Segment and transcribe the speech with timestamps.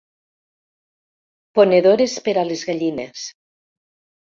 [1.61, 3.31] Ponedores per a les gallines.